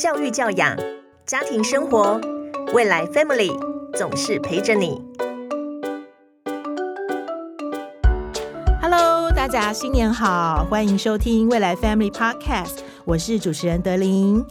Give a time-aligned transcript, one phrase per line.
[0.00, 0.74] 教育教养、
[1.26, 2.18] 家庭生活，
[2.72, 3.52] 未来 Family
[3.94, 4.98] 总是陪着你。
[8.80, 14.42] Hello，大家新年好，欢迎收听未来 Family Podcast，我是主持人德林。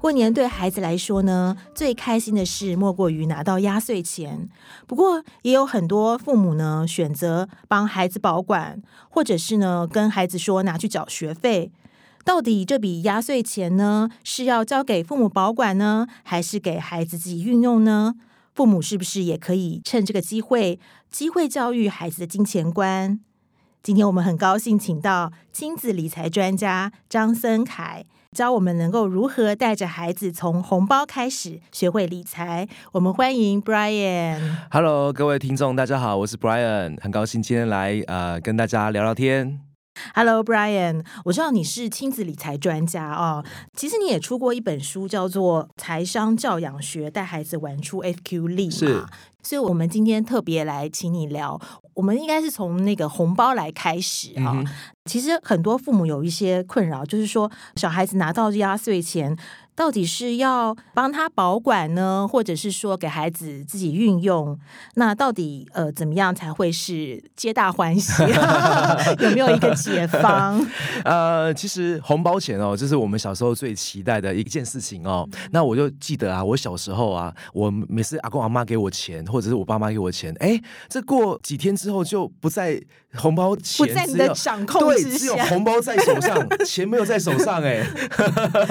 [0.00, 4.48] 过年对孩子来说呢，最开心的事莫过于拿到压岁钱。
[4.88, 11.70] 不过，也有很多父母呢，选择帮孩子保管，或者是呢，跟孩子说拿去缴学费。
[12.24, 18.14] 到底这笔压岁钱呢，是要交给父母保管呢，还是给孩子自己运用呢？
[18.54, 20.78] 父母是不是也可以趁这个机会，
[21.10, 23.20] 机会教育孩子的金钱观？
[23.82, 28.04] 今天我们很高兴请到亲子理财专家张森凯。
[28.32, 32.68] 教我们能够如何带着孩子从红包开始学会理财。
[32.92, 34.38] 我们欢迎 Brian。
[34.70, 39.69] Hello，各位听众，大家好，我是 Brian，很高兴今天来呃跟大家聊聊天。
[40.14, 43.44] Hello，Brian，我知道你是亲子理财专家哦。
[43.76, 49.08] 其实你也出过一本书，叫做《财商教养学：带孩子玩出 FQ 力》嘛。
[49.42, 51.60] 所以，我们今天特别来请你聊。
[51.94, 54.62] 我们应该是从那个红包来开始啊。
[55.04, 59.36] 其实很多父母有一些困扰，就是说小孩子拿到压岁钱。
[59.74, 64.58] 到底是要帮他保管呢，或者是说给孩子自己运用？
[64.96, 68.22] 那到底呃怎么样才会是皆大欢喜？
[69.20, 70.60] 有没有一个解方？
[71.04, 75.26] 呃，其实红包钱哦，这是我们小时候最期待的一件事情哦。
[75.50, 80.60] 那我就记得啊，我小时候啊，我每次阿公阿妈给我钱，或者是我爸妈给我钱，哎，
[80.90, 82.78] 这过几天之后就不在
[83.14, 87.82] 红包钱不在你的掌控之下，只有红包在手上，钱没有在手上，哎，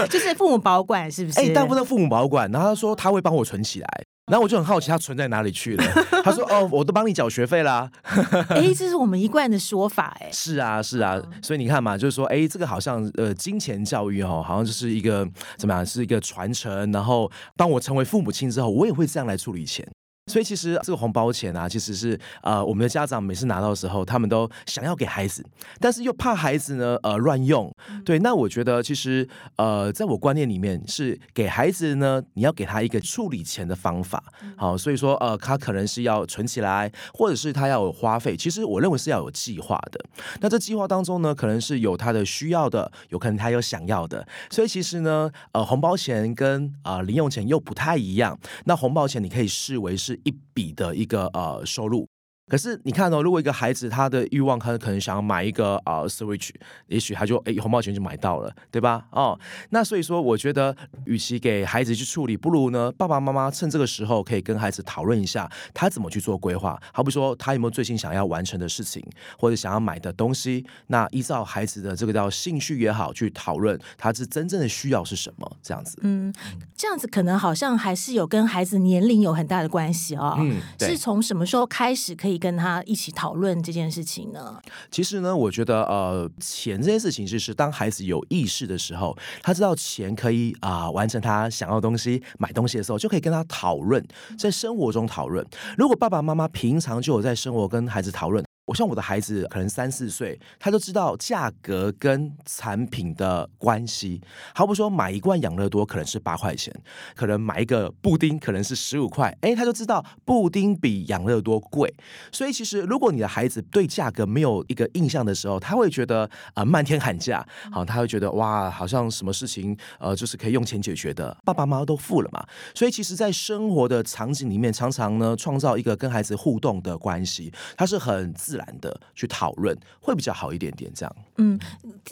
[0.08, 0.99] 就是父母保管。
[1.08, 1.40] 是不是？
[1.40, 3.88] 哎，大部分父母保管，然后他说他会帮我存起来，
[4.32, 5.84] 然后我就很好奇他存在哪里去了。
[6.26, 7.92] 他说哦，我都帮你缴学费啦。
[8.50, 16.92] 哎，这是我们一贯的说法，哎，是啊，是啊，所以你看嘛，就是说，哎，这个好像呃，金钱教育哦，好像就是一个怎么样，是一个传承。
[16.92, 19.88] 然后当我成为父母亲之后，我也会这样来处理钱。
[20.30, 25.44] 所以其实这个红包钱啊，其实是呃，我们的家长每次拿到的时候，他们都想要给孩子，
[25.80, 27.76] 但是又怕孩子呢呃乱用。
[28.06, 34.24] 对，那我觉得其实呃，在我观念里面是给孩子呢，你要给他一个处理钱的方法。
[34.56, 38.38] 好，所以说呃，他可能是要存起来，或者是他要有花费。
[38.38, 40.00] 其实我认为是要有计划的。
[40.42, 44.28] 那这计划当中呢，可能是有他的需要的，有可能他有想要的。
[44.52, 48.38] 所以其实呢，呃，红包钱跟啊零用钱又不太一样。
[48.66, 50.19] 那红包钱你可以视为是。
[50.24, 52.08] 一笔的一个呃收入。
[52.50, 56.50] 可是你看哦，如果一个孩子他的欲望，他可能想要买一个啊 Switch，
[56.88, 59.06] 也许他就哎红包钱就买到了，对吧？
[59.12, 59.40] 哦，
[59.70, 66.82] 那所以说，我觉得与其给孩子去处理，不如呢，爸爸妈妈趁这个时候可以跟孩子讨论一下，他怎么去做规划。
[66.92, 69.06] 好比说，他有没有最近想要完成的事情，
[69.38, 70.66] 或者想要买的东西？
[70.88, 76.00] 那依照孩子的这个叫兴趣也好，去讨论他是真正的需要是什么，这样子。
[76.02, 76.34] 嗯，
[76.76, 80.36] 这样子可能好像还是有跟孩子年龄有很大的关系哦。
[80.40, 82.39] 嗯，是从什么时候开始可以？
[82.40, 84.60] 跟他一起讨论这件事情呢？
[84.90, 94.04] 其实呢，我觉得呃，钱这件事情就是当孩子有意识的时候，他知道钱可以啊完成他想要的东西、买东西的时候，就可以跟他讨论，
[94.38, 95.46] 在生活中讨论。
[95.78, 98.49] 如果爸爸妈妈平常就有在生活跟孩子讨论。
[98.70, 104.22] 我像我的孩子可能三四岁，他就知道价格跟产品的关系。
[104.54, 106.72] 好比说买一罐养乐多可能是八块钱，
[107.16, 111.92] 可能买一个布丁可能是十五块，哎，他就知道布丁比养乐多贵。
[112.32, 122.46] 所以其实如果你的孩子对价格没有一个印象的时候，他会觉得啊漫天喊价，好，他会觉得哇，好像什么事情呃就是可以用钱解决的，爸爸妈妈都付了嘛。
[122.76, 128.59] 所以其实，在生活的场景里面，常常呢创造一个跟孩子互动的关系，它是很自。
[128.60, 131.16] 懒的去讨论会比较好一点点，这样。
[131.38, 131.60] 嗯，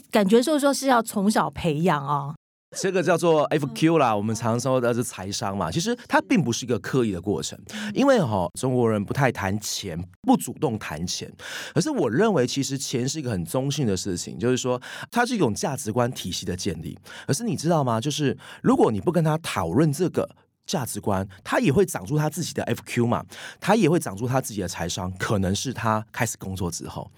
[0.10, 2.34] 感觉就是说是要从小培养啊。
[2.76, 5.72] 这个叫做 FQ 啦，我们常说的是财商嘛。
[5.72, 7.58] 其实它并不是一个刻意的过程，
[7.94, 11.32] 因为哈中国人不太谈钱，不主动谈钱。
[11.74, 14.80] 可是我认为，其实钱是一个很中性的事情，就是说
[15.10, 17.00] 它是一种价值观体系的建立。
[17.26, 18.02] 可是你知道吗？
[18.02, 20.30] 就是如果你不跟他讨论这个。
[20.68, 23.26] 价值观，他也会长出他自己的 FQ 嘛，
[23.60, 25.12] 他也会长出他自己的财商。
[25.18, 27.10] 可能是他开始工作之后，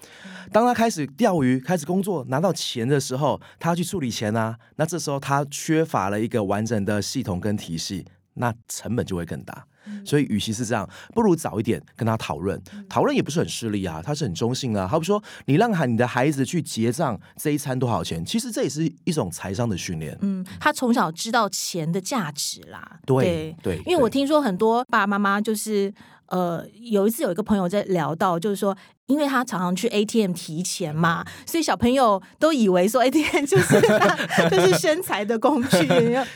[0.53, 4.57] 当他开始钓鱼、开始工作、拿到钱的时候，他去处理钱啊。
[4.75, 8.05] 那这时候他缺乏了一个完整的系统跟体系，
[8.35, 9.65] 那成本就会更大。
[10.05, 12.61] 所以，与其是这样，不如早一点跟他讨论。
[12.87, 14.87] 讨论也不是很势利啊，他是很中性啊。
[14.87, 20.17] 好比说，你让喊你的孩子去结账这一餐多少钱，其实这也是一种财商的训练。
[20.21, 22.99] 嗯，他从小知道钱的价值啦。
[23.05, 25.93] 对对，因为我听说很多爸爸妈妈就是。
[26.29, 28.75] 呃，有一次有一个朋友在聊到，就是说，
[29.07, 35.87] 因为他常常去 ATM 提钱嘛，所以小朋友都以为说 ATM 就是他 就是生财的工具，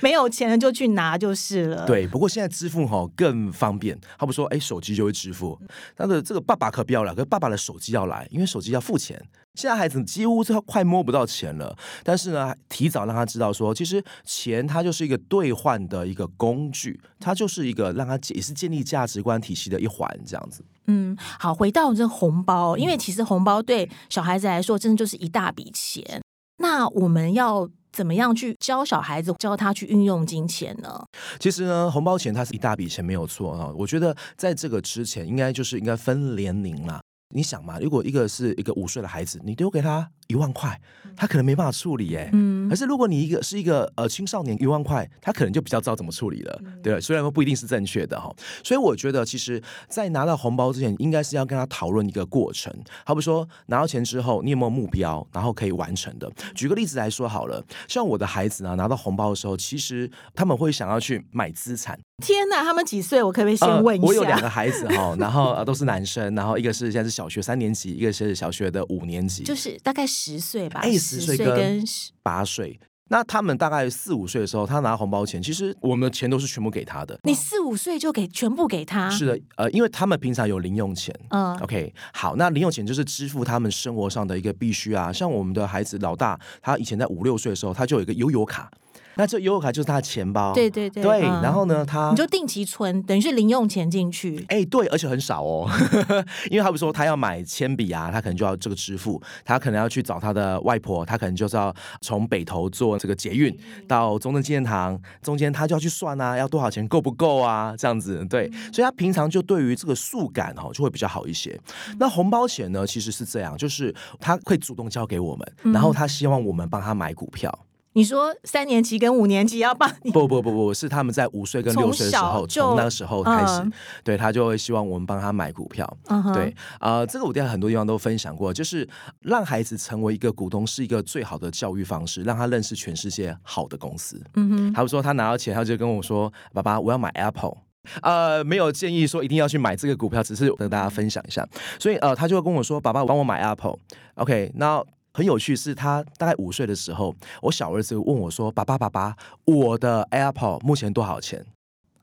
[0.02, 1.86] 没有钱了就去拿就是了。
[1.86, 5.60] 对，不过现在支付哈更方便，他不说哎手机就会支付，
[5.98, 9.22] 那个这个爸爸可不要了，可是爸爸的手机要来，因为手机要付钱。
[9.56, 20.64] 现在孩子几乎都快摸不到钱了，但是呢，提早让他知道说，其实钱它就是一个兑换的一个工具，它就是一个让他也是建立价值观体系的一环，这样子。
[20.88, 26.22] 嗯，好，回到这红包，因为其实红包对小孩子来说，真的就是一大笔钱。
[26.58, 31.06] 那我们要怎么样去教小孩子，教他去运用金钱呢？
[31.40, 33.72] 其实呢，红包钱它是一大笔钱，没有错啊。
[33.78, 37.02] 我觉得在这个之前，应该就是应该分年龄啦。
[37.36, 40.80] 你想嘛，如果一个是一个五岁的孩子，你丢给他一万块，
[41.16, 42.30] 他可能没办法处理耶。
[42.34, 42.70] 嗯。
[42.70, 48.34] 可是如果你一个是一个呃青少年，一万块，他可能就比较知道怎么处理了，对虽然说不一定是正确的哈。
[48.64, 52.74] 所以我觉得，其实，在拿到红包之前，应该是要跟他讨论一个过程。
[53.06, 56.32] 好比说，拿到钱之后，你有没有目标，然后可以完成的？
[56.56, 62.00] 举个例子来说好了，像我的孩子呢，拿到红包的时候，其实他们会想要去买资产。
[62.24, 63.22] 天哪，他们几岁？
[63.22, 64.08] 我可不可以先问一下？
[64.08, 71.84] 我有两个孩子哈，然后呃都是男生，然后一个是现在是小学三年级，一个是小学的五年级，就是大概十岁吧，哎，十岁跟
[72.22, 72.80] 八岁。
[73.10, 77.20] 那他们大概四五岁的时候，他拿红包钱，其实我们的钱都是全部给他的。
[77.24, 79.10] 你四五岁就给全部给他？
[79.10, 81.14] 是的，呃，因为他们平常有零用钱。
[81.30, 85.12] 嗯，OK，好，那零用钱就是支付他们生活上的一个必须啊。
[85.14, 88.72] 像我们的孩子老大，他以前在五六岁的时候，他就有一个悠游卡。
[89.16, 91.22] 那这悠游卡就是他的钱包，对对对，对。
[91.22, 94.44] 然后呢，他你就定期存，等于是零用钱进去。
[94.50, 95.70] 哎，对，而且很少哦，
[96.50, 99.22] 因为他比如说他要买铅笔啊，他可能就要这个支付。
[99.46, 103.56] 他可能要去找他的外婆，他可能就是要从北投坐这个捷运
[103.88, 107.76] 到中正纪念堂，中间他就要去算啊，要多少钱够不够啊？
[107.78, 108.50] 这样子，对。
[108.72, 111.60] 所以他平常就对于这个数感哦就会比较好一些。
[112.00, 117.54] 那红包钱呢，其实是这样，就是他会主动交给我们，然后他希望我们帮他买股票。
[117.94, 120.12] 你说三年级跟五年级要帮你？
[120.12, 123.64] 不不不不，是他们在五岁跟六岁的时候，从那个时候开始，
[124.04, 125.88] 对他就会希望我们帮他买股票。
[126.34, 128.88] 对啊，这个我在很多地方都分享过，就是
[129.22, 134.22] 让孩子成为一个股东是一个最好的教育方式，让他认识全世界好的公司。
[134.36, 137.58] 嗯哼，他说他拿到钱，他就跟我说：“爸爸，我要买 Apple。”
[138.02, 141.48] 呃，没有建议说一定要去买这个股票，只是跟大家分享一下。
[141.80, 143.78] 所以呃，他就会跟我说：“爸爸，帮我买 Apple。”
[144.16, 144.84] OK，那。
[145.14, 149.16] 很有趣，是他大概五岁的时候，我小儿子问我说：“爸爸，爸爸，
[149.46, 151.46] 我的 Apple 目前多少钱？”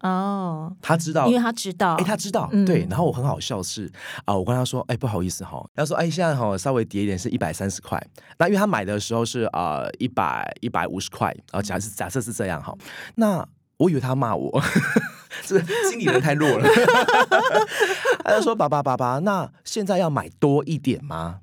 [0.02, 2.86] 哦，他知道，因为他知道，哎，他知道，对。
[2.88, 3.90] 然后我很好笑是
[4.24, 8.00] 啊，我跟他说：“哎，不好意思哈。”他说：“哎，现在哈稍微跌一点，是一百三十块。
[8.38, 12.74] 那因为他买的时候是啊一百一百五十块啊，假设假设是这样哈。
[13.16, 13.46] 那
[13.76, 14.62] 我以为他骂我，
[15.44, 15.58] 这
[15.90, 16.66] 心理人太弱了。
[18.24, 21.40] 他就说：“爸爸，爸爸，那现在要买多一点吗？”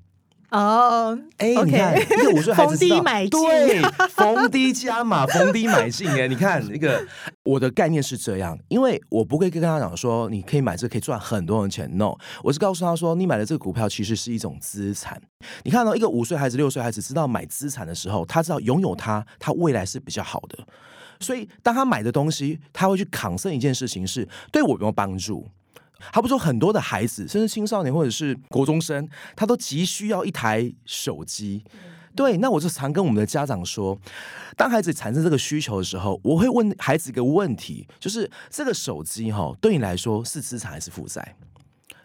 [0.49, 6.09] 哦，哎，你看，一个五岁孩子知道，对，逢低加码，逢低买进。
[6.09, 7.05] 哎，你看，那个
[7.43, 11.89] 我的概念是这样，因为我不会跟他讲说，你可以买这可以赚很多的钱。
[11.97, 15.21] No，我是告诉他说，你买的这个股票其实是一种资产。
[15.63, 20.57] 你看到一个五岁孩子、六岁孩子知道买资产的时候，他知道拥有它，他未来是比较好的。
[21.19, 25.45] 所以，当他买的东西，他会去抗胜一件事情，是对我有没有帮助。
[26.11, 31.63] 他不说很多的孩子，甚至青少年或者是国中生，他都急需要一台手机。
[32.15, 33.95] 对，那我就常跟我们的家长说，
[34.55, 41.35] 当孩子产生这个需求的时候，我会问孩子一个问题，就是这个手机哈，对你来说是资产还是负债？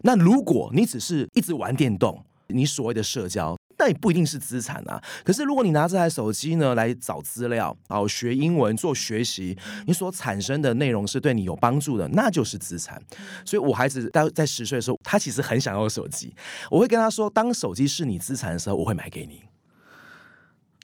[0.03, 3.57] 那如果你只是一直玩电动，你所谓的社交。
[3.83, 5.03] 那也不一定是资产啊。
[5.25, 9.59] 可是如果你拿这台手机呢来找资料，哦，学英文做学习，
[9.89, 13.03] 你所产生的内容是对你有帮助的，那就是资产。
[13.45, 16.33] 所以我孩子在在十岁的时候，他其实很想要手机。
[16.71, 19.43] 我会跟他说，当手机是你资产的时候，我会买给你。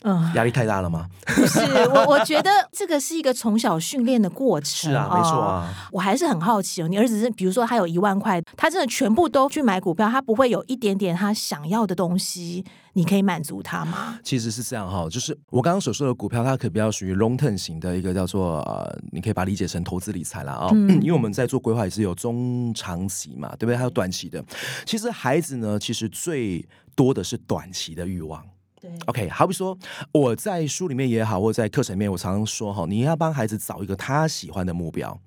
[0.02, 1.08] 嗯，压力太大了吗？
[1.26, 4.68] 不是，我我觉得这个是一个从小训练的过程。
[4.68, 5.68] 是啊，没错啊。
[5.90, 14.18] 我还是很好奇哦，你儿子是，比如说他有一万块，他真的全部都去买股票，他不会有一点点他想要的东西，你可以满足他吗？
[14.22, 20.70] 其实是这样哈，就是我刚刚所说的股票，它可比较属于 long term 型的一个叫做呃，你可以把它理解成投资理财了啊。
[20.72, 20.88] 嗯。
[21.02, 23.76] 因为我们在做规划也是有中长期嘛，对不对？
[23.76, 24.44] 还有短期的。
[24.86, 26.64] 其实孩子呢，其实最
[26.94, 28.44] 多的是短期的欲望。
[28.80, 29.76] 对，OK，好比说
[30.12, 35.20] 我在书里面也好，或者在课程里面，我常常说哈，你要帮孩子找一个他喜欢的目标，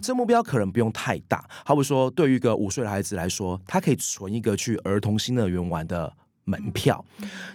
[0.00, 1.48] 这目标可能不用太大。
[1.64, 6.12] 好比说，对于一个五岁的孩子来说，他可以存一个去儿童新乐园玩的
[6.44, 7.04] 门票，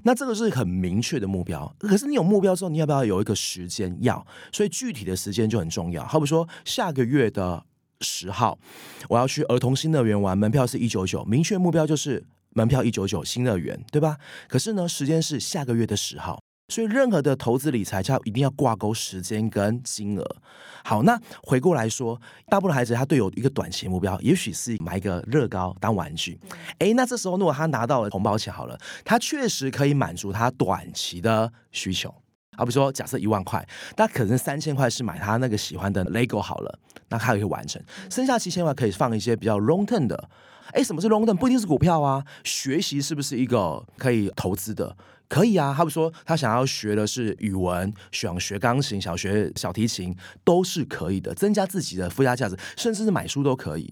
[0.03, 1.73] 那这个是很明确的目标。
[1.79, 3.95] 可是你有目标之后，你要不要有一个时间？
[4.01, 6.05] 要，所以具体的时间就很重要。
[6.05, 7.65] 好比说，下个月的。
[8.05, 8.59] 十号，
[9.07, 12.21] 我要去儿童新乐园玩，门票是一九九，明确目标就是
[12.55, 14.17] 门票一九九新乐园，对吧？
[14.47, 16.39] 可是呢，时间是下个月的十号。
[16.69, 20.37] 所以，任何的投资理财，就要一定要挂钩时间跟金额。
[20.83, 26.39] 好，那回过来说，大部分孩子他都有一个短期目标，也许是买一个乐高当玩具。
[26.79, 32.09] 哎，那这时候如果他拿到了红包钱，好了，他确实可以满足他短期的需求。
[32.55, 33.63] 好，比如说，假设一万块，
[33.97, 36.79] 那可能三千块是买他那个喜欢的 LEGO 好了，
[37.09, 37.79] 那他可以完成。
[38.09, 40.29] 剩下七千块可以放一些比较 long term 的。
[40.71, 41.35] 哎，什么是 long term？
[41.35, 44.95] 不一定是股票啊，学习是不是一个可以投资的？
[45.27, 53.91] 可以啊，他们说他想要学的是语文，想学钢琴，想学小提琴，都是可以的，增加自己的附加价值，甚至是买书都可以。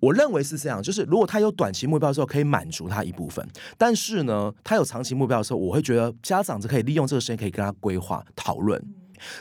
[0.00, 3.44] 我认为是这样，就是如果他有短期目标的时候，可以满足他一部分；
[3.78, 8.82] 但是呢，他有长期目标的时候，我会觉得家长是可以利用这个时间，可以跟他规划讨论。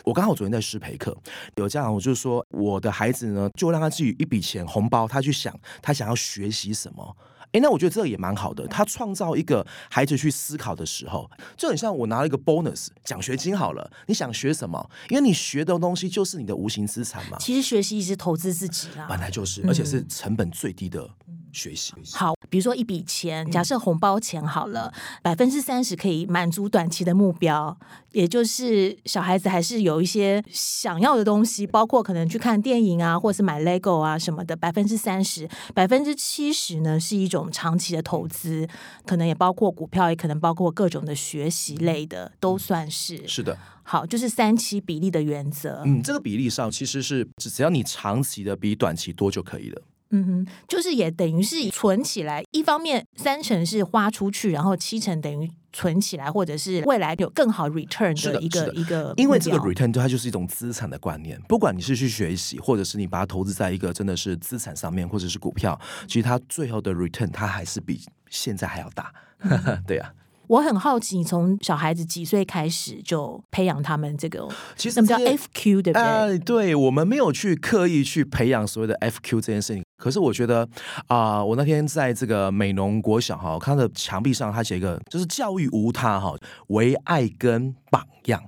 [0.04, 1.16] 我刚好昨天在师培课，
[1.56, 7.16] 有家长我就说，我的孩子呢，就让他自己一笔钱红包，他去想他想要学习什么。
[7.52, 8.68] 哎，那我觉得这个也蛮好的。
[8.68, 13.92] 他创造一个孩子去思考的时候，就很像我拿了一个 bonus 奖学金好了。
[14.06, 14.88] 你想学什么？
[15.10, 17.38] 因为你学的东西就是你的无形资产嘛。
[17.40, 21.10] 其实学习是投资自己啦，本来就是，而且是成本最低的。
[21.52, 24.92] 学习好，比如说一笔钱，假设红包钱好了，
[25.22, 27.78] 百分之三十可以满足短期的目标，
[28.12, 34.56] 也就是小孩子还是有一些想要的东西，包括可能去看电影啊，或者是买 LEGO 啊什么的。
[34.56, 38.68] 百分之三十，百分之七十呢是一种长期的投资，
[39.06, 43.58] 可能也包括股票，也可能包括各种的学习类的，都算是是的。
[43.84, 45.82] 好，就是三期比例的原则。
[45.86, 49.82] 嗯，这个比例上其实是只要你长期的比短期多就可以了。
[50.12, 59.14] 嗯哼，就是也等于是存起来，一方面三成是花出去，然后七成等于存起来，或者是未来有更好 return 的一个一个。
[59.18, 69.14] 因为这个 return 对它就是一种资产的观念，不管你是去学习，或者是你把它投资在一个真的是资产上面，或者是股票，其实它最后的 return 它还是比现在还要大。
[69.86, 70.14] 对呀。
[70.48, 76.02] 我很好奇，你从小孩子几岁开始就培养他们这个，其实什么叫 FQ 对不对？
[76.02, 79.84] 哎，对我们没有去刻意去培养所谓的 FQ 这件事情。
[80.00, 80.68] 可是我觉得
[81.08, 86.34] 啊，我那天在这个美农国小哈，看到墙壁上他写一个，就是教育无他哈，
[86.68, 88.42] 唯爱跟榜样。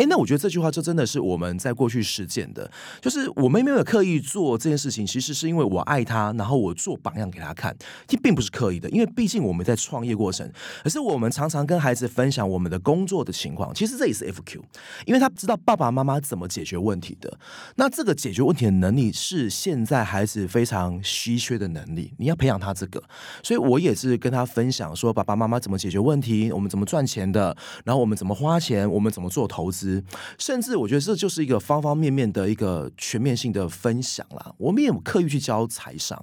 [0.00, 2.70] 哎，那我觉得这句话就真的是我们在过去实践的，
[3.02, 7.76] 就是我们没有刻意做这件事情，其实是因为我爱他，然后我做榜样给他看，
[8.06, 10.50] 这并不是刻意的，因为毕竟我们在创业过程，
[10.82, 14.62] 可是我们常常跟孩子分享我们的工作的情况，其实这也是 FQ，
[15.04, 17.38] 因为他知道爸爸妈妈怎么解决问题的，
[17.76, 23.02] 那这个解决问题的能力是现在孩子非常稀缺的能力，你要培养他这个，
[23.42, 27.54] 所以我也是跟他分享说爸爸妈妈怎么解决问题，我们怎么赚钱的，
[27.84, 29.89] 然后我们怎么花钱，我们怎么做投资。
[30.38, 34.52] 甚至我觉得这就是一个方方面面的一个全面性的分享啦。
[34.58, 36.22] 我们也有刻意去教财商，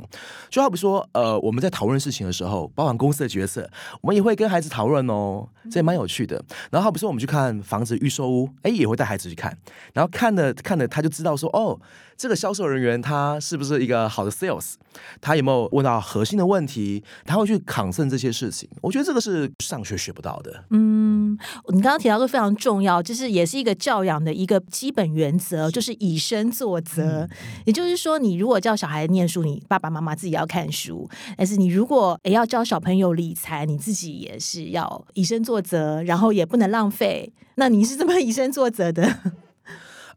[0.50, 3.70] 就好比说，呃，我们在讨论事情的时候，包含公司的角色，
[4.02, 6.44] 我们也会跟孩子讨论哦，这也蛮有趣的。
[6.70, 9.58] 然后好比说，我们去看房子预售屋，哎，也会带孩子去看，
[9.94, 11.80] 然后看了看了，他就知道说，哦。
[12.18, 14.74] 这个销售人员他是不是一个好的 sales？
[15.22, 17.04] 他有没有问到核心的问题？
[17.26, 18.68] 他会去抗胜这些事情。
[18.82, 20.64] 我觉得这个是上学学不到的。
[20.72, 21.27] 嗯，
[21.70, 27.28] 你刚刚提到个非常重要，就是也是一个教养的一个基本原则，就是以身作则。
[27.66, 37.32] 也就是说，你如果教小孩念书，你爸爸妈妈自己要看书；但是你如果也要教小朋友理财，你自己也是要以身作则，然后也不能浪费。
[37.56, 39.20] 那你是怎么 以身作则的？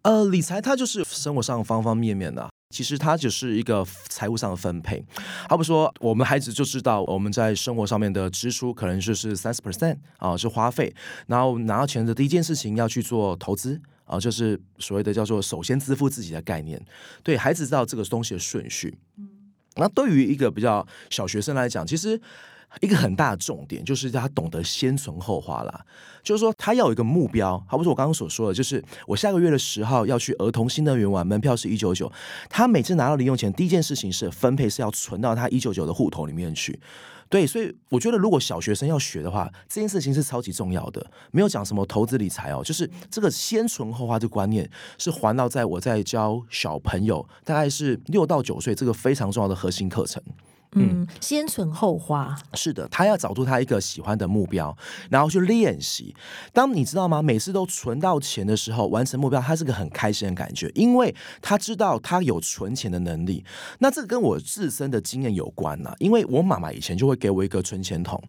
[0.02, 5.04] 呃，理财它就是生活上方方面面的，其实它只是一个财务上的分配。
[5.48, 10.94] 好比说，我们孩子就知道我们在生活上面的支出可能就是三十 percent 啊，是花费，
[11.26, 16.82] 然后拿到钱的第一件事情要去做投资啊，就是所谓的叫做首先支付自己的概念。
[17.22, 18.98] 对孩子知道这个东西的顺序。
[19.76, 22.20] 那对于一个比较小学生来讲，其实。
[22.80, 25.84] 一个很大的重点就是他懂得先存后花啦，
[26.22, 32.10] 就是说他要有一个目标，好，不是我刚刚所说的，就是我下个月的十号要去儿童新乐园玩，门票是一九九，
[32.48, 36.78] 他每次拿到零用钱，第一件事情是分配是要存到他一九九的户头里面去，
[37.28, 50.22] 对，所以我觉得如果小学生要学的话，这件事情是超级重要的，没有讲什么投资理财哦，就是这个先存后花这观念是环绕在我在教小朋友，大概是六到九岁这个非常重要的核心课程。
[50.72, 54.76] 嗯，先存后花，是的，他要找出他一个喜欢的目标，
[55.10, 56.14] 然后去练习。
[56.52, 57.20] 当你知道吗？
[57.20, 61.12] 每次都存到钱的时候，完成目标，他是个很开心的感觉，因为
[61.42, 63.44] 他知道他有存钱的能力。
[63.80, 68.22] 那这个跟我自身的经验有关啊，因为我妈妈以前就会给我一个存钱筒。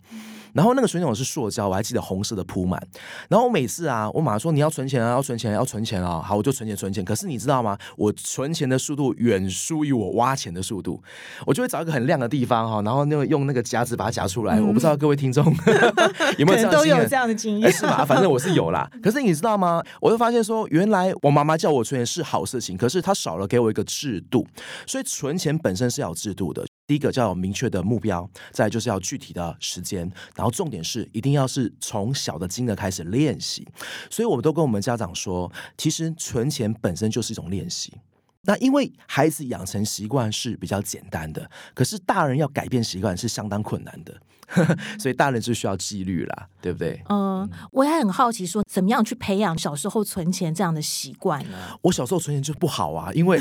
[0.54, 2.82] 然后那个存钱筒是塑胶，我还记得红色的铺满。
[3.30, 6.22] 然后我每次啊，我妈说你要存钱啊，要存钱，要存钱啊。
[6.22, 7.04] 好，我就存钱存钱。
[7.04, 7.78] 可是你知道吗？
[7.98, 11.02] 我存钱的速度远输于我挖钱的速度。
[11.46, 14.60] 我就会找一个很亮的地方哈，然后那个用那个夹子把它夹出来。
[14.60, 15.46] 我不知道各位听众
[16.38, 18.04] 有没有这样都有这样的经验，是吧？
[18.06, 18.90] 反正我是有啦。
[19.02, 19.82] 可是你知道吗？
[20.00, 24.46] 我就发现说，原来我妈妈叫我存钱是好事情，可是她少了给我一个制度。
[24.86, 26.66] 所以存钱本身是要有制度的。
[26.92, 30.02] 第一个叫有明确的目标，再就是要具体的时间，
[30.36, 33.66] 然后重点是一定要是从小的金额开始练习。
[34.10, 37.94] 所以我们都跟我们家长说，其实存钱本身就是一种练习。
[38.42, 44.14] 那因为孩子养成习惯是比较简单的，可是大人要改变习惯是相当困难的。
[45.00, 47.02] 所以大人就需要纪律啦，对不对？
[47.10, 51.58] 嗯，我也很好奇，说怎么样去培养小时候存钱这样的习惯呢？
[51.82, 53.40] 我小时候存钱就不好啊，因为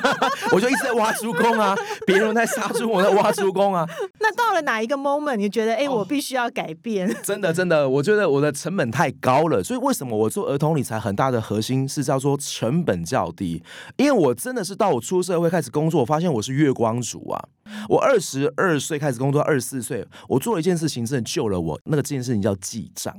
[0.52, 1.74] 我就一直在挖猪工啊，
[2.06, 3.86] 别人在杀猪，我在挖猪工啊。
[4.18, 7.08] 那到了哪一个 moment，你觉得哎，我必须要改变？
[7.22, 9.62] 真的，真的，我觉得我的成本太高了。
[9.62, 13.62] 所以为什么我做儿童理财很大的核心是叫做成本较低？
[13.96, 17.42] 因为我真的是到我出社会开始工作，我发现我是月光族啊。
[17.88, 21.80] 我二十二岁开始工作，二十四岁，我做了一件事情，真的救了我。
[21.84, 23.18] 那个这件事情叫记账，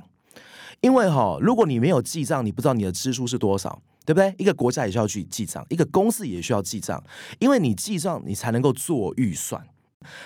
[0.80, 4.34] 因为哈，如果你没有记账，你不知道你的支出是多少，对不对？
[4.38, 7.04] 一个国家也需要去记账，一个公司也需要记账，
[7.40, 9.64] 因为你记账，你才能够做预算。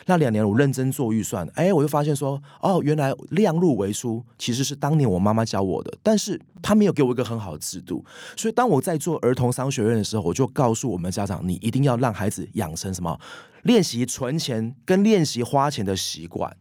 [0.05, 8.05] 那两年我认真做预算，哎，我就发现说，哦，原来量入为出其实是当年我妈妈教我的，但是她没有给我一个很好的制度，
[8.37, 13.19] 所以当我在做儿童商学院的时候，我就告诉我们家长，你一定要让孩子养成什么
[13.63, 16.55] 练习存钱跟练习花钱的习惯。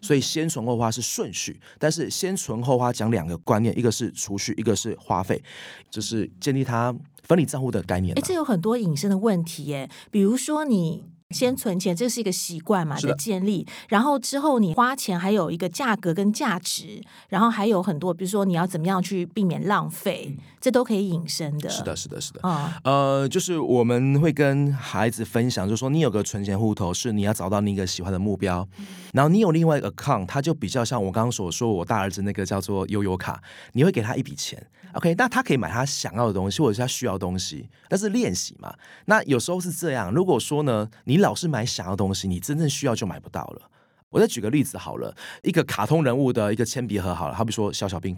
[0.00, 5.42] 所以先存后花是顺序，但是先存后花讲两个观念，一个是储蓄，一个是花费，
[5.90, 8.16] 就是建立它分离账户的概念。
[8.18, 11.04] 哎，这有很多隐身的问题耶，比如说你。
[11.34, 21.68] 先存钱，这是一个习惯嘛的建立，然后之后你花钱还有一个价格跟价值，然后还有很多，比如说你要怎么样去避免浪费，这都可以引申的。
[21.68, 22.40] 是的，是的，是的。
[22.48, 28.66] 啊，呃，就是我们会跟孩子分享，就是说你有个存钱户头，是你要找到你一个喜欢的目标，
[29.12, 33.42] 然后你有另外一个 account，它就比较像我刚刚所说，我大儿子那个叫做悠悠卡，
[33.72, 38.74] 你会给他一笔钱，OK，那他可以买他想要的东西或者是他需要的东西，但是练习嘛。
[39.04, 43.68] 那有时候是这样，如果说呢，你你老是买想要东西，你真正需要就买不到了。
[44.10, 48.16] 我再举个例子好了，一个卡通人物的一个铅笔盒好了，好比说小小兵，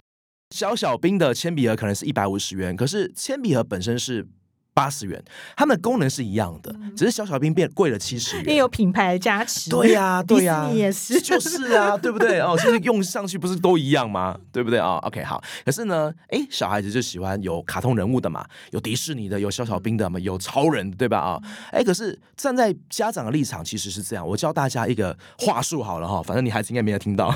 [0.55, 4.27] 小小兵的铅笔盒可能是一百五十元，可是铅笔盒本身是。
[4.73, 5.21] 八十元，
[5.55, 9.69] 它们的功能是一样的，只是小小兵变贵了七十元，因为有品牌的加持。
[9.69, 12.39] 对呀， 对呀，你也是， 就是啊，对不对？
[12.39, 14.37] 哦，其实用上去不是都一样吗？
[14.51, 15.43] 对不对啊？OK，好。
[15.65, 21.19] 可是呢，哎，小孩子就喜欢有卡通人物的嘛，有迪士尼的，有小小兵的嘛，有超人，对吧？
[21.19, 24.25] 啊，哎，可是站在家长的立场，其实是这样。
[24.25, 27.33] 我教大家一个话术好了哈，反正你孩子应该没有听到，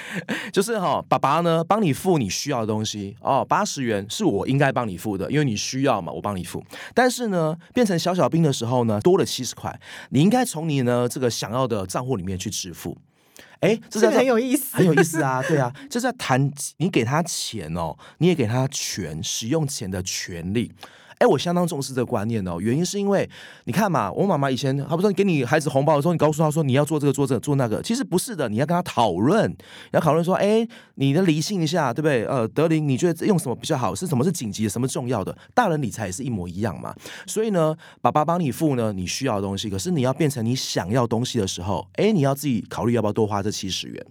[0.52, 6.64] 就是哈，爸爸呢帮你付你需要的东西哦，八十元是我应该帮你付的，因为你需要嘛，我帮你付。
[6.94, 9.78] 但是呢，变成小小兵的时候呢，多了七十块，
[10.10, 12.96] 你应该从你呢这个想要的账户里面去支付。
[13.60, 20.72] 哎，这是很有意思，很有意思啊， 对啊，这在谈你给他钱哦，你也给他权使用钱的权利。
[21.18, 22.58] 哎，我相当重视这个观念哦。
[22.60, 23.28] 原因是因为
[23.64, 29.56] 你看嘛，我妈妈以前，她不说给你孩子红包的时候，你告诉她说你要做这个做这个做那个，其实不是的，你要跟他讨论，
[29.92, 32.24] 要讨论说，哎，你的理性一下，对不对？
[32.26, 33.94] 呃，德林，你觉得用什么比较好？
[33.94, 34.70] 是什么是紧急的？
[34.70, 35.36] 什么重要的？
[35.54, 36.94] 大人理财也是一模一样嘛。
[37.26, 44.06] 所以呢，爸爸帮你付呢，你需要的东西，可是你要变成你想要东西的时候，哎，你要自己考虑要不要多花这七十元。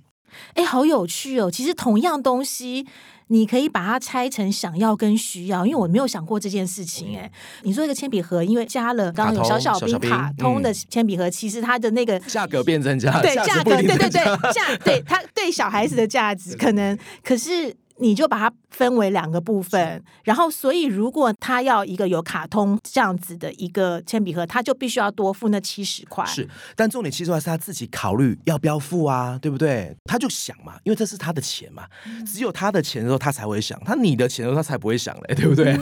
[0.54, 1.50] 哎，好有趣哦！
[1.52, 2.86] 其实同样东西。
[3.30, 7.18] 你可以把它拆成想要跟需要，因为我没有想过这件事情。
[7.18, 7.30] 哎，
[7.64, 14.10] 你说一个铅笔盒，因为加了刚刚有小小兵卡通的铅笔盒，其实它的那个价格变增加，对价格，对对对
[14.54, 17.76] 价，对它对小孩子的价值 可能，可是。
[18.00, 26.24] 你就把它分为两个部分，然后所以如果他要一个有卡通这样子的一个铅笔盒，他就必须要多付那七十块。
[26.26, 29.96] 是，但重点其实还是他自己考虑要不要付啊，对不对？
[30.06, 31.86] 他就想嘛，因为这是他的钱嘛，
[32.26, 35.76] 只有他的钱的时候他才会想，他你的钱的时候他才不会想嘞，对不对？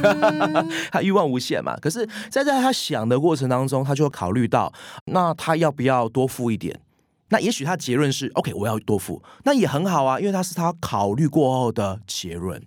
[0.92, 1.76] 他欲望无限嘛。
[1.82, 4.72] 可是，在在他想的过程当中，他就考虑到，
[5.12, 6.80] 那他要不要多付一点？
[7.30, 12.62] 那也许他结论是 OK，我要多付，那也很好啊，因为他是他考虑过后的结论。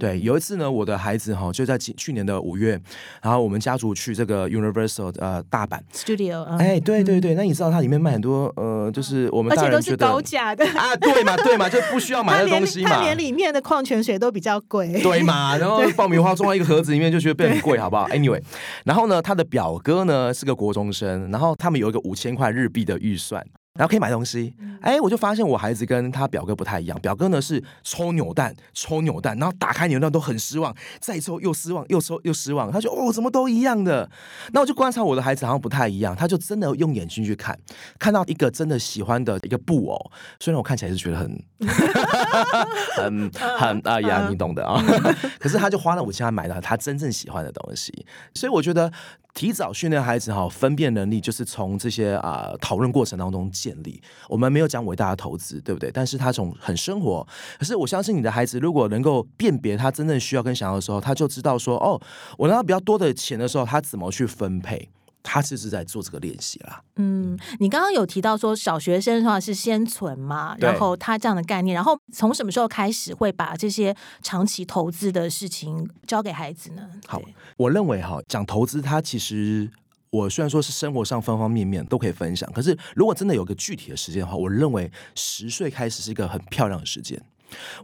[0.00, 2.80] 对，有一次呢，我的孩子哈就在去去年的五月，
[3.20, 13.02] 然后我们家族去这个 Universal 呃大阪，Studio，嗯哎，对对对，那你知道它里面卖很多呃，就是我们而且都是高价的，啊，对嘛对嘛，就不需要买的东西嘛它。
[13.02, 15.02] 连里面的矿泉水都比较贵。
[15.02, 18.40] 对嘛， 然后爆米花装在一个盒子里面，就觉得变很贵， 好不好？Anyway，
[18.84, 23.44] 然后呢，他的表哥呢是个国中生，然后他们有一个五千块日币的预算。
[23.78, 27.00] 然后可以买东西，哎，我就发现我孩子跟他表哥不太一样。
[27.00, 32.72] 表哥呢是抽扭蛋，抽扭蛋，然后打开扭蛋都很失望，再抽又失望，又抽又失望。
[32.72, 34.10] 他就哦，怎么都一样的？
[34.52, 37.56] 那我就观察我的孩子好像不太一样，他就真的用眼睛去看，
[38.00, 40.10] 看到一个真的喜欢的一个布偶，
[40.40, 41.40] 虽然我看起来是觉得很
[42.96, 44.82] 很很哎呀，你懂的啊。
[45.40, 48.92] 可是他就花了五千万买了他真正喜欢的东西，所以我觉得
[49.34, 54.00] 提早训练孩子哈，分辨能力就是从这些啊讨论过程当中建立。
[54.28, 55.90] 我们没有讲伟大的投资，对不对？
[55.90, 57.26] 但是他从很生活，
[57.58, 62.00] 可是我相信你的孩子如果能够辨别他真正需要跟想要的时候，他就知道说哦，
[62.36, 64.88] 我拿到比较多的钱的时候，他怎么去分配。
[65.30, 66.82] 他就是在做这个练习啦。
[66.96, 76.88] 嗯，你刚刚有提到说小学生的话是先存嘛，然后他这样的概念，然后从什么时候开始会把这些长期投资的事情交给孩子呢？
[77.06, 77.20] 好，
[77.58, 79.70] 我认为哈，讲投资，它其实
[80.08, 87.22] 我虽然说是生活上方方面面都可以分享，可是如果真的有个具体的时间的话，我认为十岁开始是一个很漂亮的时间，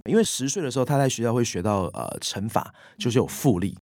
[0.07, 3.77] 因为十岁的时候他在学校会学到呃乘法，就是有复利。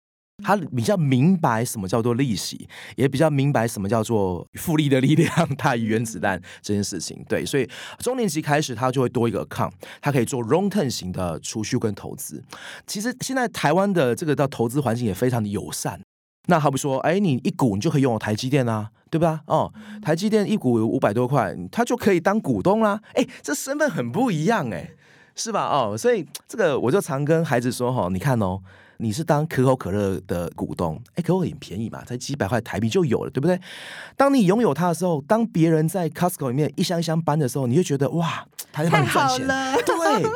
[0.44, 7.24] 他比较明白什么叫做利息，也比较明白什么叫做复利的力量 大于原子弹这件事情。
[7.28, 12.44] 对，所以中年级开始，他就会多一个 account，他可以做 long term 型的储蓄跟投资。
[12.86, 16.00] 其实现在台湾的这个到投资环境也非常的友善。
[16.48, 19.42] 那好比说，哎，你一股你就可以拥有台积电啊，对吧？
[19.46, 23.00] 哦，台积电一股五百多块，他就可以当股东啦。
[23.14, 24.90] 哎，这身份很不一样哎，
[25.36, 25.68] 是吧？
[25.68, 28.60] 哦，所以这个我就常跟孩子说哈，你看哦。
[29.04, 33.60] 你是当可口可乐的股东，哎，可口很便宜嘛，才几百块台币就有了，对不对？
[34.16, 40.30] 当你拥有它的时候，当别人在 Costco 里面一箱一箱搬的时候，你就觉得哇，他在帮太你赚钱，对，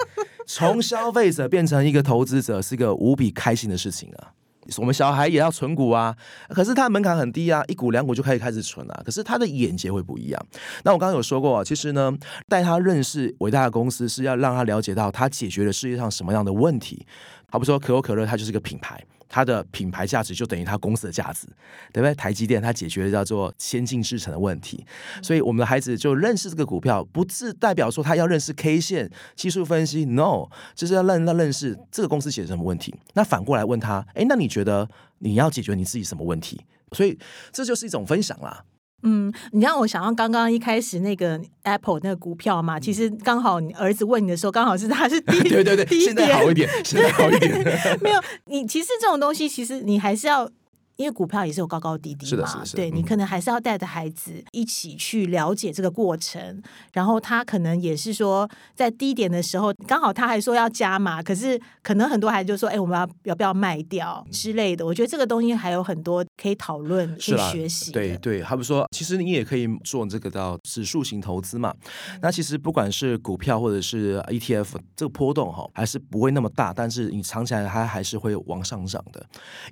[0.48, 4.34] 从消费者变成一个投资者是一个无比开心的事情啊。
[4.78, 6.16] 我们小孩也要存股啊，
[6.50, 9.02] 可是它门槛很低啊，一股两股就可以开始存了。
[9.06, 10.46] 可是他的眼界会不一样。
[10.84, 12.12] 那我刚刚有说过，其实呢，
[12.48, 17.06] 带他认识伟大的公司是要让他了解到他解决了世界上什么样的问题。
[17.50, 19.02] 好比说可口可乐，它就是个品牌。
[19.28, 21.48] 它的品牌价值就等于它公司的价值，
[21.92, 22.14] 对不对？
[22.16, 24.86] 台积电它解决了叫做先进制程的问题，
[25.22, 32.94] 所以我们的孩子就认识这个股票，不是代表说他要认识 K 线技术分析，no，就是要认认识这个公司解决什么问题。
[33.14, 34.88] 那反过来问他，哎，那你觉得
[35.20, 36.62] 你要解决你自己什么问题？
[36.92, 37.18] 所以
[37.52, 38.64] 这就是一种分享啦。
[39.06, 47.54] 嗯，你让我想到刚刚一开始那个 Apple 那个股票嘛，其实刚好你儿子问你的时候，刚好是他是第 对对对， 现在好一点，现在好一点。
[48.02, 50.50] 没有，你其实这种东西，其实你还是要。
[50.98, 56.62] 因为股票也是有高高低低嘛，是的是的是的对你嗯可能还是要带着孩子一起去了解这个过程，
[56.94, 64.86] 然后他可能也是说在低点的时候，刚好他还说要加码，可是可能很多孩子就说，哎，我们要要不要卖掉之类的？
[64.86, 67.92] 我觉得这个东西还有很多可以讨论、可以学习。
[67.92, 71.74] 对对，他们说，其实你也可以做这个叫指数型投资嘛。
[72.22, 79.26] 那其实不管是股票或者是 ETF，这个波动哈还是不会那么大，但是你藏起来它还是会往上涨的。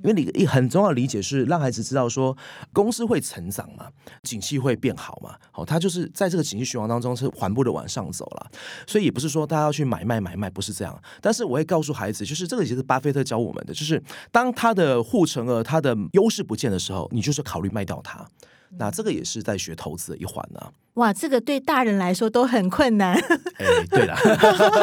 [0.04, 2.36] 因为你一很重要的理解是让孩子知道说，
[2.72, 3.88] 公司会成长嘛，
[4.24, 5.36] 景气会变好嘛。
[5.52, 8.52] 好，他就是在这个景气循环当中是缓步的往上走了。
[8.88, 11.02] 所以也不是说大家要去买卖买卖，不是这样。
[11.22, 18.28] 但是我会告诉孩子，就是这个也是巴菲特教我们的，就是当他的护城河、他的优势不见的时候，你就是考虑卖掉它。
[18.78, 20.60] 那这个也是在学投资的一环呢、
[20.96, 23.14] 哇，这个对大人来说都很困难。
[23.58, 24.16] 哎，对了，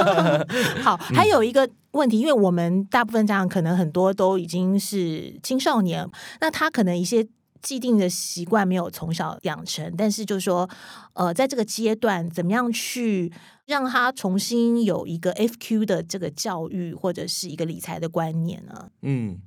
[0.83, 6.09] 好，还有一个问题，因为我们大部分家长可能很多都已经是青少年，
[6.40, 7.26] 那他可能一些
[7.62, 10.68] 既定的习惯没有从小养成，但是就是说，
[11.14, 13.33] 呃，在这个阶段，怎么样去
[13.66, 18.90] 让他重新有一个 FQ 的这个教育，或者是一个理财的观念呢？
[19.03, 19.38] 嗯，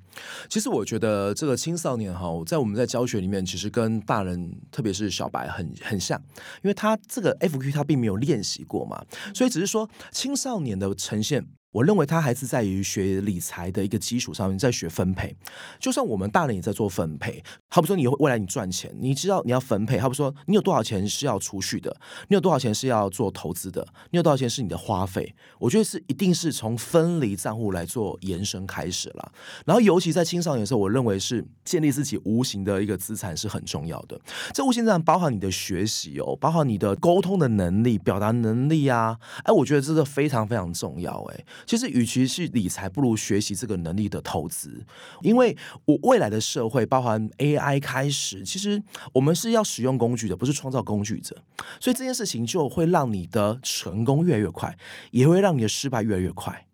[0.50, 6.22] 其实我觉得这个青少年哈，在我们在教学里面，其实跟大人，特别是小白很很像，
[6.62, 11.48] 因为他这个 FQ 他并没有练习过嘛，所以只是说青少年的呈现。
[11.74, 15.36] 我认为他还是在于学理财的一个基础上面，在学分配。
[15.80, 21.94] 就算我们大人也在做分配，好比说你未来你赚钱，你知道你要分配，好比说你有多少钱是要储蓄的，
[22.30, 25.36] 你有多少钱是要做投资的，你有多少钱是你的花费。
[25.58, 29.32] 我觉得是一定是从分离账户来做延伸开始了。
[29.66, 34.20] 然后尤其在青少年的时候，我认为是建立自己无形的一个资产是很重要的。
[34.54, 41.44] 这无形资产包含你的学习哦，包含你的沟通的能力、表达能力啊，哎，我觉得这个非常非常重要哎。
[41.66, 44.86] 其实与其是理财，不如学习这个能力的投资。
[45.22, 48.82] 因为我未来的社会，包含 AI 开始，其实
[49.14, 51.36] 我们是要使用工具的，不是创造工具者。
[51.80, 54.78] 所以这件事情就会让你的成功越来越快，
[55.12, 56.66] 也会让你的失败越来越快。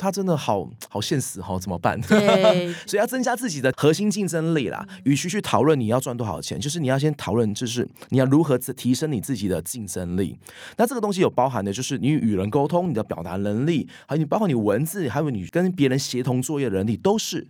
[0.00, 2.00] 他真的好好现实哈，怎么办？
[2.00, 4.86] 对， 所以要增加自己的核心竞争力啦。
[5.04, 10.38] 与其去讨论你要赚多少钱，就是你要先讨论，就是你要如何提升你自己的竞争力。
[10.78, 17.46] 那这个东西有包含的，就是你与人沟通、你的表达能力，还有你包括你文字，还有你跟别人协同作业的能力，都是。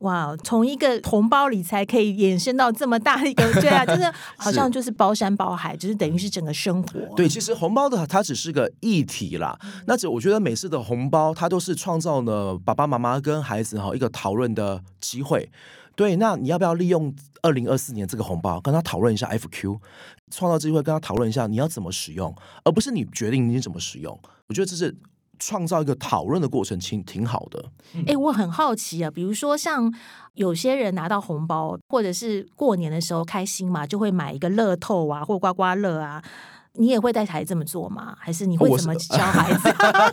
[0.00, 7.14] 哇，从一个红包理财可以延伸到这么大一个，对啊，真的 好像就是包山包海，就是等于是整个生活。
[7.14, 9.58] 对，其实红包的它只是个议题啦。
[9.86, 15.50] 那只我觉得每次的红包，它都是创造了爸爸妈妈跟孩子哈一个讨论的机会。
[15.94, 19.78] 对，那你要不要利用二零二四年这个红包跟他讨论一下 FQ，
[20.30, 22.34] 创造机会跟他讨论一下你要怎么使用，
[22.64, 24.18] 而不是你决定你怎么使用。
[24.48, 24.96] 我觉得这是。
[25.40, 27.64] 创造一个讨论的过程，挺挺好的。
[28.06, 29.92] 哎，我很好奇啊，比如说像
[30.34, 36.22] 有些人拿到红包，或者是过年的时候开心嘛，就会买一个乐透啊，或刮刮乐啊。
[36.74, 38.14] 你也会带孩子这么做吗？
[38.16, 39.68] 还是你会怎么 教孩子？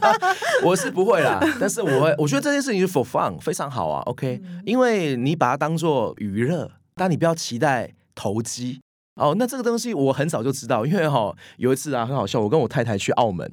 [0.66, 4.02] 我是不会啦，但是我会，我觉得这件事情是 for fun，非常好啊。
[4.08, 8.82] OK，因为你把它当做娱乐，但你不要期待投机。
[9.18, 13.50] 哦，那这个东西我很早就知道，因为哈有一次啊很好笑，我跟我太太去澳门，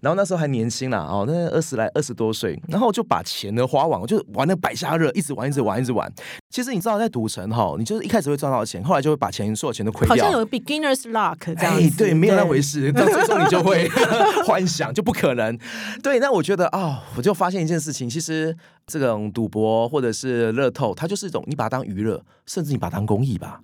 [0.00, 6.12] 然后那时候还年轻啦，哦那二十来二十多岁，然后就把钱呢花完，我就玩那百家乐，一直玩一直玩一直玩。
[6.50, 10.14] 其实你知道在赌城哈，你就是一开始会赚到钱，后来就会把钱所有钱都亏掉。
[10.14, 11.96] 好像有 beginners luck 这样子。
[11.96, 13.88] 对，没有那回事，到最后你就会
[14.46, 15.58] 幻想就不可能。
[16.02, 23.60] 对，那我觉得啊，我就发现一件事情，其实这种赌博或者是乐透，它就是一种你把它当娱乐，甚至你把它当公益吧。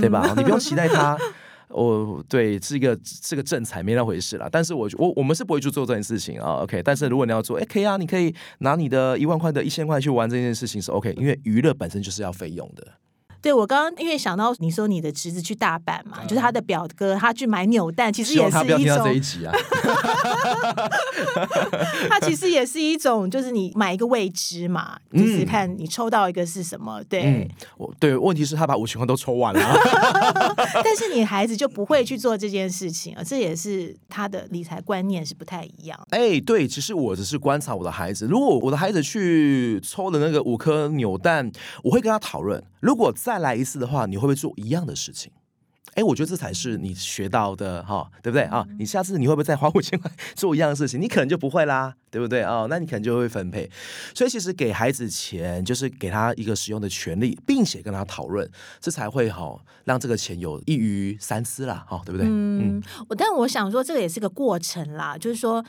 [0.00, 0.34] 对吧？
[0.36, 1.16] 你不用期待他，
[1.68, 4.48] 我对是一个是个正财，没那回事啦。
[4.50, 6.62] 但是我我我们是不会去做这件事情啊。
[6.62, 12.86] OK，但是如果你要做，哎，可以啊，你可以拿你的一万块的一千块去玩这件事情是 OK，因为娱乐本身就是要费用的。
[13.42, 19.04] 对，我刚刚因为想到你说你的侄子去大阪嘛，就是他的表哥，他去买扭蛋，其实也是一种。
[19.04, 19.52] 这一集啊。
[22.08, 27.02] 他其实也是一种，就是你买一个未知嘛，就是看你抽到一个是什么。
[27.04, 29.60] 对，我对，问题是他把五千块都抽完了。
[30.84, 35.98] 但是你孩子就不会去做这件事情啊，这也是他的理财观念是不太一样。
[36.10, 41.50] 哎，对，其实我只是观察我的孩子，如果我的孩子去抽的那个五颗扭蛋，
[41.82, 43.10] 我会跟他讨论，如果。
[43.14, 45.30] 再来一次的话，你会不会做一样的事情？
[45.94, 48.66] 哎，我觉得这才是你学到的哈，对不对啊？
[48.78, 50.98] 你下次你会不会再花五千块做一样的事情？
[51.00, 52.66] 你可能就不会啦，对不对啊？
[52.70, 53.70] 那你可能就会分配。
[54.14, 62.26] 所以其实给孩子钱，就是给他一个使用的权利，并且跟他讨论，这才会哈让这个钱有益于三思啦，哈，对不对？
[62.26, 65.64] 嗯，我但我想说，这个也是个过程啦，就是说。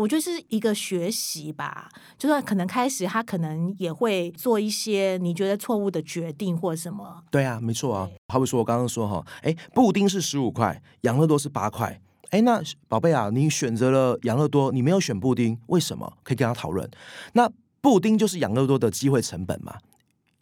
[0.00, 1.86] 我觉得是一个学习吧，
[2.16, 7.22] 就是可能开始他可能也会做一些你觉得错误的决定或什么。
[7.30, 8.08] 对啊，没错啊。
[8.28, 12.00] 好比说我刚刚说哈，哎，布丁是十五块，养乐多是八块。
[12.30, 16.10] 哎，那宝贝啊，你选择了养乐多，你没有选布丁，为什么？
[16.22, 16.90] 可以跟他讨论。
[17.34, 17.50] 那
[17.82, 19.76] 布丁就是养乐多的机会成本嘛。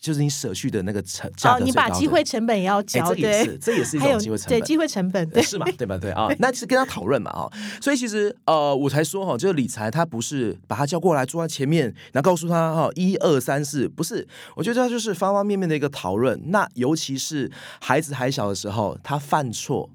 [0.00, 5.66] 就是你舍去的那个成价格你把机会成本也要交，这也是这也是一种机会成本，对机会成本，对是嘛？
[5.76, 5.98] 对吧？
[5.98, 16.40] 对啊，那是跟他讨论嘛啊，所以其实呃，我才说哈，就是理财，他不是把他叫过来坐在前面，然后告诉他哈一二三四，不是，我觉得这就是方方面面的一个讨论。
[16.46, 19.90] 那尤其是孩子还小的时候，他犯错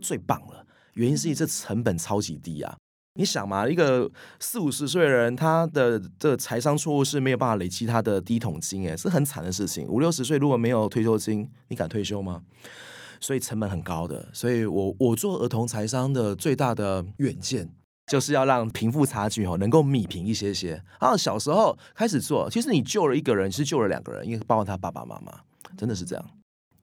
[0.00, 2.76] 最棒了，原因是因为这成本超级低啊。
[3.14, 9.86] 你想嘛，一个四五十岁的人，他的这财商错误是没有办法累积他的第一桶金，哎，是很惨的事情。
[9.86, 12.42] 五六十岁如果没有退休金，你敢退休吗？
[13.20, 14.28] 所以成本很高的。
[14.32, 17.70] 所以我我做儿童财商的最大的远见，
[18.06, 20.82] 就是要让贫富差距哦能够弭平一些些。
[20.98, 25.40] 啊，小时候开始做，其实你救了一个人，是救了两个人，因为包括他爸爸妈妈，
[25.76, 26.30] 真的是这样。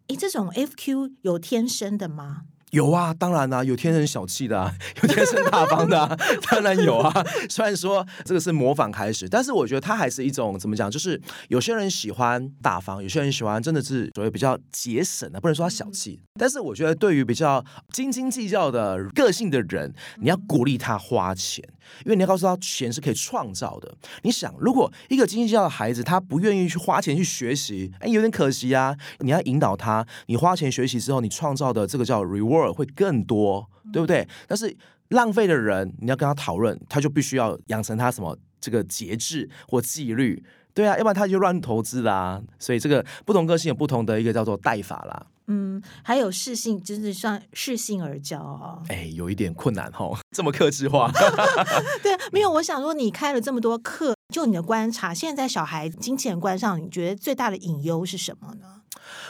[0.09, 2.43] 诶，这种 FQ 有天生的吗？
[2.71, 6.17] 有啊，当然啦，有天生小气的， 有天生大方的，
[6.51, 7.25] 当然有啊。
[7.49, 10.89] 虽然说这个是模仿开始，但是我觉得它还是一种怎么讲？
[10.89, 16.21] 就是有些人喜欢大方，有些人喜欢真的是所谓比较节省的，不能说他小气。
[16.39, 21.63] 但是我觉得对于比较斤斤计较的个性的人，你要鼓励他花钱，
[22.05, 23.91] 因为你要告诉他钱是可以创造的。
[24.21, 28.95] 你想，如果一个斤斤计较的孩子他不愿意去花钱去学习，哎，有点可惜啊。
[29.19, 32.58] 你要引导他，你花钱学习之后，你创造的这个叫 reward。
[32.73, 34.27] 会更多，对不对？
[34.47, 34.75] 但是
[35.09, 40.43] 浪费的人，你要跟他讨论，他就必须要养成他什么这个节制或纪律。
[40.73, 42.41] 对啊，要不然他就乱投资啦。
[42.59, 45.25] 所以这个不同个性有不同的一个叫做带法啦。
[45.47, 48.83] 嗯，还有适性，真是算适性而教哦。
[48.87, 51.11] 哎，有一点困难哈， 这么克制化。
[52.03, 58.83] 对，没有，我想说，你开了这么多课，就你的观察，现在小孩金钱观上，你觉得最大的隐忧是什么呢？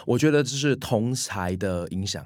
[0.05, 2.25] 我觉得这是同才的影响。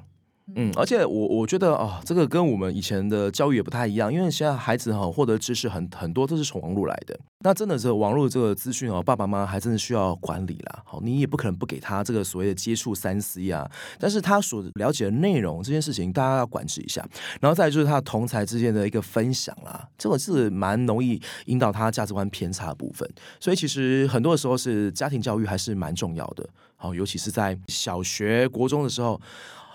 [0.56, 10.84] 嗯，而且我我觉得哦，这个跟我们以前的教育也不太一样，因为现在孩子哈获得知识很很多都是从网络来的，那真的是网络这个资讯哦，爸爸妈妈还真的需要管理啦。
[10.86, 17.08] 好，你也不可能不给他这个所谓的接触三 C 啊，但是他所了解的内容这件事情，大家要管制一下。
[17.40, 23.10] 然后再就是他同才之间的一个分享啦，这个是蛮容易引导他价值观偏差的部分。
[23.40, 29.20] 所以其实很多的时候是家庭教育还是蛮重要的，好，尤其是在小学、国中的时候。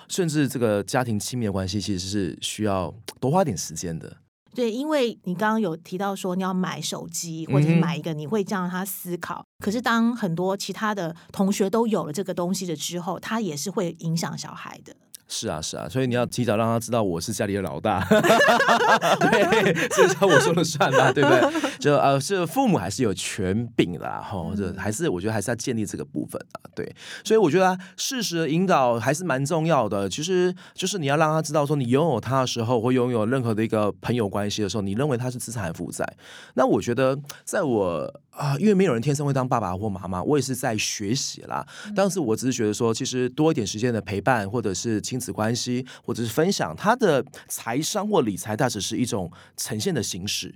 [0.08, 4.16] 甚至这个家庭亲密的关系，其实是需要多花点时间的。
[4.54, 9.44] 对，因为你刚刚有提到说你要买手机，或者买一个，你会这样让他思考。
[9.62, 14.96] 可是当很多其他的同学都有了这个东西的之后，他也是会影响小孩的。
[15.28, 18.02] 是啊，是啊，所以你要提早让他知道我是家里的老大，
[19.20, 21.78] 对，这叫我说了算嘛，对不对？
[21.78, 26.90] 就呃，是父母还是有权柄的哈，这还是我觉得还是要建立这个部分啊，对，
[27.22, 30.08] 所以我觉得适时的引导还是蛮重要的。
[30.08, 36.10] 其实就是你要让他知道，说你拥有他的时候，或拥有任何的一个朋友关系的时候，你认为他是资产还是负债？
[36.54, 38.20] 那我觉得在我。
[38.38, 41.66] 啊，因为没有人天生会当爸爸或妈妈，我也是在学习啦。
[41.94, 50.54] 当时我只是觉得说，其实多一点时间的陪伴，或者是亲子关系，或者是分享，他的财商或理财，它只是一种呈现的形式。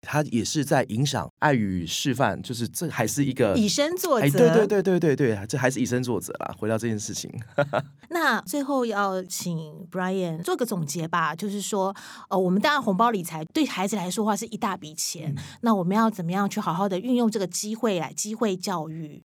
[0.00, 4.26] 他也是在影响爱与示范，就是这还是一个以身作则。
[4.26, 6.54] 哎，对对对对对对，这还是以身作则啦。
[6.58, 7.30] 回到这件事情，
[8.10, 11.94] 那最后要请 Brian 做个总结吧，就是说，
[12.30, 19.22] 呃，我们当然红包理财对孩子来说话是一大笔钱，那我们要怎么样去好好的运用这个机会来机会教育？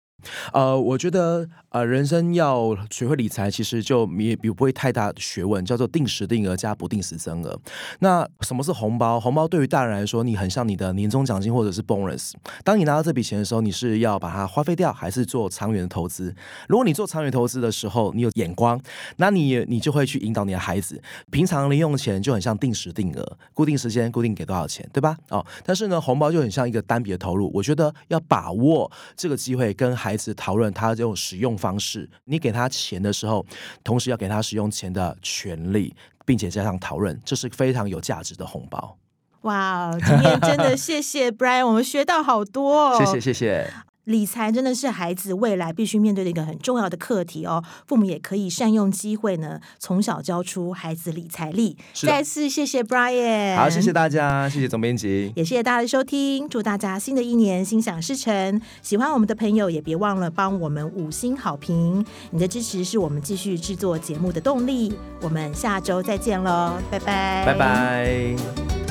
[0.52, 7.58] 呃，我觉得呃，人生要学会理财，其实就也也不会太大学问，叫做定时定额加不定时增额。
[8.00, 9.18] 那什么是红包？
[9.18, 12.32] 红包对于大人来说，你很像你的年终奖金或者是 bonus。
[12.64, 16.34] 当你拿到这笔钱的时候，你是要把它花费掉，还是做长远的投资？
[16.68, 18.80] 如果你做长远投资的时候，你有眼光，
[19.16, 21.00] 那你你就会去引导你的孩子。
[21.30, 25.16] 平常零用钱就很像定时定额，固定时间固定给多少钱，对吧？
[25.30, 27.50] 哦，但是呢，红包就很像一个单笔的投入。
[27.54, 33.46] 我觉得要把握这个机会，跟孩孩子讨论他这种使用方式，你给他钱的时候，
[33.82, 35.96] 同时要给他使用钱的权利，
[36.26, 38.98] 并且加上讨论，这是非常有价值的红包。
[39.40, 42.94] 哇，今天真的谢谢 Brian，我们学到好多。
[43.02, 43.91] 谢谢，谢谢。
[44.04, 47.62] 理财真的是孩子未来必须面对的一个很重要的课题哦。
[47.86, 51.76] 父母也可以善用机会呢，从小教出孩子理财力。
[51.94, 56.48] 再次谢谢 Brian，好，谢谢大家，谢谢总编辑，也谢谢大家的收听。
[56.48, 58.60] 祝大家新的一年心想事成。
[58.82, 64.92] 喜欢我们的朋友也别忘了帮我们五星好评，你的支持是我们继续制作节目的动力。
[65.20, 68.81] 我们下周再见喽，拜拜，拜拜。